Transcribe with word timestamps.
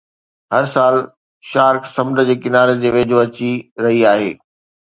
هر 0.53 0.63
سال 0.75 0.95
شارڪ 1.49 1.83
سمنڊ 1.95 2.23
جي 2.31 2.37
ڪناري 2.47 2.77
جي 2.85 2.89
ويجهو 2.97 3.23
اچي 3.29 3.51
رهي 3.87 4.01
آهي 4.15 4.31